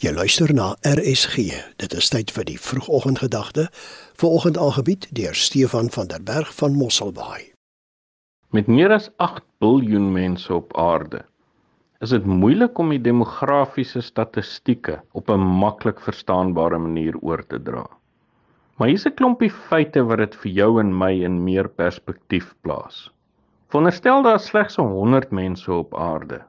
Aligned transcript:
Jy 0.00 0.14
luister 0.16 0.48
na 0.56 0.70
RSG. 0.80 1.42
Dit 1.76 1.92
is 1.92 2.06
tyd 2.08 2.30
vir 2.32 2.46
die 2.48 2.56
vroegoggendgedagte. 2.56 3.66
Vanoggend 4.16 4.56
aangebied 4.56 5.04
deur 5.12 5.36
Stefan 5.36 5.90
van 5.92 6.08
der 6.08 6.22
Berg 6.24 6.54
van 6.56 6.72
Mosselbaai. 6.72 7.50
Met 8.56 8.70
meer 8.72 8.94
as 8.96 9.10
8 9.20 9.44
miljard 9.60 10.08
mense 10.14 10.54
op 10.56 10.72
aarde, 10.80 11.20
is 12.00 12.14
dit 12.16 12.24
moeilik 12.24 12.80
om 12.80 12.94
die 12.94 13.02
demografiese 13.04 14.00
statistieke 14.00 15.02
op 15.12 15.28
'n 15.28 15.44
maklik 15.60 16.00
verstaanbare 16.00 16.78
manier 16.78 17.20
oor 17.20 17.44
te 17.46 17.60
dra. 17.62 17.84
Maar 18.76 18.88
hier's 18.88 19.04
'n 19.04 19.14
klompie 19.20 19.52
feite 19.52 20.04
wat 20.04 20.24
dit 20.24 20.34
vir 20.34 20.52
jou 20.52 20.80
en 20.80 20.98
my 20.98 21.12
in 21.12 21.44
meer 21.44 21.68
perspektief 21.68 22.54
plaas. 22.62 23.12
Veronderstel 23.68 24.22
daar 24.22 24.40
slegs 24.40 24.76
100 24.76 25.30
mense 25.30 25.72
op 25.72 25.94
aarde, 25.94 26.40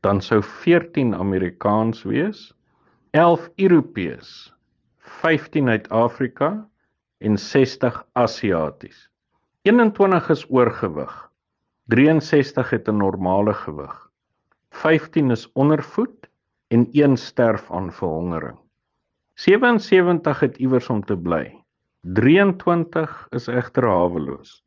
dan 0.00 0.20
sou 0.20 0.42
14 0.42 1.14
Amerikaans 1.14 2.02
wees 2.02 2.54
11 3.16 3.48
Europeërs, 3.56 4.30
15 4.98 5.68
uit 5.68 5.88
Afrika 5.88 6.68
en 7.18 7.38
60 7.38 7.94
Asiaties. 8.12 9.06
21 9.62 10.28
is 10.34 10.42
oorgewig. 10.50 11.14
63 11.94 12.70
het 12.70 12.88
'n 12.92 12.96
normale 12.96 13.54
gewig. 13.54 13.94
15 14.70 15.30
is 15.30 15.52
ondervoed 15.52 16.28
en 16.68 16.88
1 16.92 17.16
sterf 17.16 17.70
aan 17.70 17.92
verhongering. 17.92 18.58
77 19.34 20.40
het 20.40 20.56
iewers 20.56 20.88
om 20.88 21.04
te 21.04 21.16
bly. 21.16 21.64
23 22.00 23.26
is 23.30 23.46
egter 23.46 23.86
haweloos. 23.88 24.64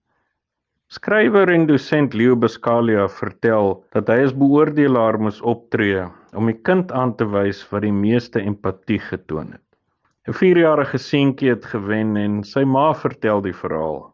Skrywer 0.88 1.50
en 1.50 1.66
dosent 1.66 2.13
Leo 2.13 2.36
Bescalia 2.36 3.09
vertel 3.09 3.86
dat 3.89 4.08
hy 4.08 4.23
as 4.23 4.34
beoordelaar 4.34 5.20
moes 5.20 5.41
optree 5.41 6.09
om 6.33 6.49
die 6.49 6.57
kind 6.69 6.91
aan 6.91 7.15
te 7.15 7.25
wys 7.25 7.61
wat 7.71 7.83
die 7.85 7.95
meeste 7.95 8.41
empatie 8.41 8.99
getoon 8.99 9.53
het. 9.55 9.65
'n 10.27 10.35
4-jarige 10.38 10.97
seentjie 11.02 11.49
het 11.49 11.65
gewen 11.65 12.17
en 12.17 12.44
sy 12.44 12.63
ma 12.63 12.94
vertel 12.94 13.41
die 13.41 13.55
verhaal. 13.63 14.13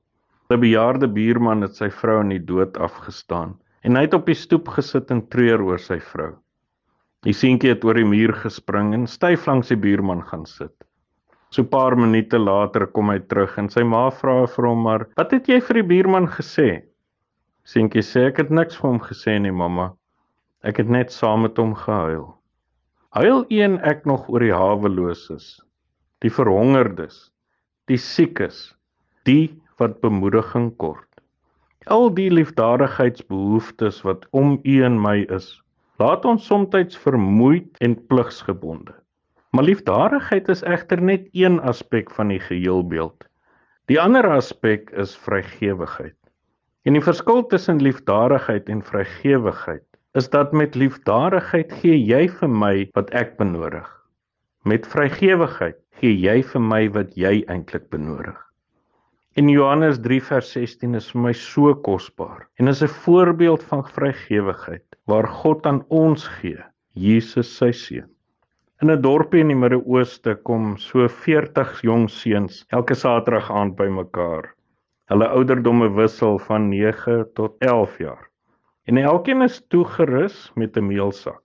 'n 0.49 0.59
Bejaarde 0.61 1.07
buurman 1.07 1.61
het 1.61 1.75
sy 1.75 1.89
vrou 1.89 2.21
in 2.21 2.29
die 2.29 2.45
dood 2.51 2.77
afgestaan 2.77 3.55
en 3.83 3.95
hy 3.95 4.05
het 4.05 4.13
op 4.13 4.25
die 4.25 4.37
stoep 4.45 4.67
gesit 4.77 5.11
en 5.11 5.27
treur 5.27 5.61
oor 5.61 5.79
sy 5.79 5.99
vrou. 5.99 6.31
Die 7.25 7.33
seentjie 7.33 7.73
het 7.73 7.83
oor 7.83 7.97
die 7.97 8.05
muur 8.05 8.33
gespring 8.43 8.93
en 8.93 9.07
styf 9.07 9.47
langs 9.49 9.73
die 9.73 9.81
buurman 9.81 10.21
gaan 10.29 10.45
sit. 10.45 10.73
So 11.49 11.61
'n 11.63 11.69
paar 11.69 11.95
minute 11.95 12.37
later 12.37 12.85
kom 12.87 13.09
hy 13.09 13.19
terug 13.19 13.57
en 13.57 13.69
sy 13.69 13.83
ma 13.83 14.09
vra 14.09 14.45
vir 14.45 14.65
hom 14.65 14.81
maar, 14.83 15.07
"Wat 15.17 15.31
het 15.31 15.47
jy 15.47 15.59
vir 15.59 15.81
die 15.81 15.89
buurman 15.93 16.27
gesê?" 16.27 16.83
Seentjie 17.65 18.01
sê, 18.01 18.27
"Ek 18.27 18.37
het 18.37 18.49
niks 18.49 18.75
vir 18.77 18.89
hom 18.91 18.99
gesê 18.99 19.41
nie, 19.41 19.51
mamma. 19.51 19.93
Ek 20.65 20.81
het 20.81 20.89
net 20.89 21.13
saam 21.13 21.45
met 21.45 21.57
hom 21.61 21.75
gehuil." 21.77 22.33
Huil 23.15 23.45
een 23.47 23.77
ek 23.79 24.03
nog 24.05 24.25
oor 24.27 24.43
die 24.43 24.51
haweloses, 24.51 25.61
die 26.19 26.31
verhongerdes, 26.33 27.29
die 27.87 27.99
siekes, 28.01 28.73
die 29.23 29.53
wat 29.79 30.01
bemoediging 30.01 30.73
kort. 30.81 31.07
Al 31.87 32.09
die 32.17 32.27
liefdadigheidsbehoeftes 32.33 34.01
wat 34.03 34.27
om 34.35 34.57
u 34.63 34.75
en 34.83 34.99
my 34.99 35.21
is, 35.31 35.47
laat 36.01 36.25
ons 36.25 36.43
soms 36.43 36.97
vermoeid 37.05 37.79
en 37.79 37.95
pligsgebonde. 38.11 38.91
Maar 39.55 39.63
liefdadigheid 39.63 40.49
is 40.49 40.63
egter 40.67 41.01
net 41.01 41.29
een 41.31 41.61
aspek 41.61 42.11
van 42.11 42.27
die 42.33 42.39
geheelbeeld. 42.39 43.29
Die 43.87 44.01
ander 44.01 44.27
aspek 44.27 44.89
is 44.91 45.15
vrygewigheid. 45.15 46.17
En 46.83 46.93
die 46.93 47.05
verskil 47.05 47.45
tussen 47.47 47.79
liefdadigheid 47.79 48.67
en 48.69 48.83
vrygewigheid 48.83 49.85
is 50.15 50.29
dat 50.31 50.53
met 50.55 50.75
liefdadigheid 50.79 51.71
gee 51.81 51.95
jy 51.99 52.21
vir 52.39 52.51
my 52.63 52.73
wat 52.95 53.09
ek 53.21 53.33
benodig. 53.39 53.87
Met 54.63 54.87
vrygewigheid 54.87 55.75
gee 55.99 56.13
jy 56.15 56.35
vir 56.51 56.61
my 56.63 56.85
wat 56.95 57.17
jy 57.19 57.41
eintlik 57.51 57.89
benodig. 57.91 58.37
In 59.35 59.49
Johannes 59.51 59.97
3 60.05 60.21
vers 60.29 60.51
16 60.55 60.95
is 60.95 61.09
vir 61.11 61.21
my 61.25 61.33
so 61.35 61.73
kosbaar 61.87 62.45
en 62.59 62.71
is 62.71 62.81
'n 62.81 62.93
voorbeeld 63.03 63.63
van 63.71 63.83
vrygewigheid 63.97 64.85
waar 65.11 65.27
God 65.27 65.67
aan 65.67 65.83
ons 65.89 66.27
gee, 66.37 66.63
Jesus 66.93 67.51
sy 67.57 67.71
seun. 67.71 68.07
In 68.81 68.91
'n 68.91 69.01
dorpie 69.01 69.41
in 69.41 69.51
die 69.51 69.59
Midde-Ooste 69.63 70.35
kom 70.43 70.77
so 70.77 71.07
40 71.07 71.81
jong 71.81 72.07
seuns 72.09 72.63
elke 72.69 72.95
Saterdag 72.95 73.51
aand 73.51 73.75
bymekaar. 73.75 74.47
Hulle 75.11 75.27
ouderdomme 75.27 75.89
wissel 75.95 76.39
van 76.39 76.69
9 76.69 77.25
tot 77.33 77.59
11 77.59 77.97
jaar. 77.99 78.31
En 78.85 78.97
elkeen 78.97 79.41
is 79.41 79.61
toegerus 79.73 80.51
met 80.55 80.77
'n 80.77 80.87
meelsak. 80.87 81.41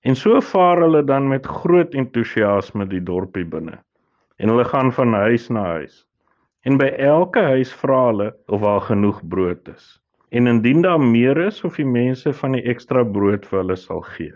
En 0.00 0.16
so 0.16 0.40
vaar 0.40 0.80
hulle 0.80 1.04
dan 1.04 1.28
met 1.28 1.46
groot 1.46 1.94
entoesiasme 1.94 2.86
die 2.86 3.02
dorpie 3.02 3.44
binne. 3.44 3.78
En 4.36 4.48
hulle 4.48 4.64
gaan 4.64 4.92
van 4.92 5.12
huis 5.12 5.48
na 5.48 5.62
huis. 5.64 6.06
En 6.62 6.76
by 6.76 6.90
elke 6.98 7.40
huis 7.40 7.72
vra 7.72 8.06
hulle 8.06 8.34
of 8.46 8.60
daar 8.60 8.80
genoeg 8.80 9.22
brood 9.28 9.68
is. 9.68 10.00
En 10.28 10.46
indien 10.46 10.82
daar 10.82 11.00
meer 11.00 11.36
is 11.46 11.64
of 11.64 11.76
die 11.76 11.86
mense 11.86 12.32
van 12.32 12.52
die 12.52 12.62
ekstra 12.62 13.04
brood 13.04 13.46
vir 13.46 13.58
hulle 13.58 13.76
sal 13.76 14.00
gee. 14.00 14.34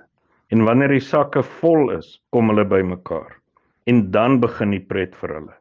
En 0.48 0.64
wanneer 0.64 0.88
die 0.88 1.00
sakke 1.00 1.42
vol 1.42 1.90
is, 1.90 2.22
kom 2.30 2.48
hulle 2.48 2.64
bymekaar. 2.64 3.36
En 3.84 4.10
dan 4.10 4.40
begin 4.40 4.70
die 4.70 4.84
pret 4.86 5.16
vir 5.16 5.34
hulle. 5.34 5.56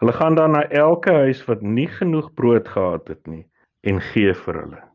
Hulle 0.00 0.12
gaan 0.12 0.34
dan 0.34 0.50
na 0.56 0.62
elke 0.70 1.12
huis 1.12 1.44
wat 1.44 1.62
nie 1.62 1.88
genoeg 1.88 2.32
brood 2.34 2.68
gehad 2.68 3.08
het 3.08 3.26
nie 3.26 3.44
en 3.84 4.00
gee 4.00 4.32
vir 4.34 4.54
hulle. 4.54 4.89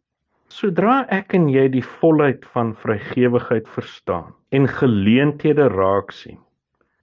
Sodra 0.56 1.02
ek 1.12 1.34
en 1.36 1.50
jy 1.52 1.66
die 1.74 1.84
volheid 1.84 2.46
van 2.54 2.70
vrygewigheid 2.80 3.66
verstaan 3.74 4.30
en 4.56 4.70
geleenthede 4.72 5.66
raak 5.74 6.14
sien, 6.16 6.38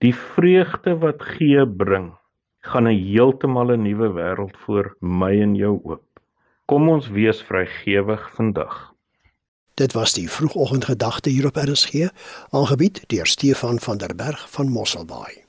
die 0.01 0.13
vreugde 0.13 0.95
wat 1.03 1.21
gee 1.35 1.65
bring, 1.81 2.07
gaan 2.65 2.87
'n 2.89 2.97
heeltemal 2.97 3.75
'n 3.75 3.83
nuwe 3.83 4.09
wêreld 4.17 4.57
voor 4.65 4.95
my 5.01 5.31
en 5.45 5.53
jou 5.55 5.75
oop. 5.83 6.07
Kom 6.65 6.89
ons 6.89 7.09
wees 7.09 7.43
vrygewig 7.43 8.25
vandag. 8.39 8.93
Dit 9.75 9.93
was 9.93 10.13
die 10.13 10.29
vroegoggendgedagte 10.29 11.29
hier 11.29 11.45
op 11.45 11.55
RSG, 11.55 12.09
aangebied 12.49 13.03
deur 13.09 13.25
Stefan 13.25 13.79
van 13.79 13.97
der 13.97 14.15
Berg 14.15 14.49
van 14.49 14.67
Mosselbaai. 14.69 15.42